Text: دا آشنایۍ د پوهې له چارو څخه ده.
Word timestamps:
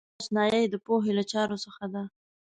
دا 0.07 0.19
آشنایۍ 0.21 0.65
د 0.69 0.75
پوهې 0.85 1.11
له 1.17 1.23
چارو 1.31 1.57
څخه 1.65 1.85
ده. 1.93 2.03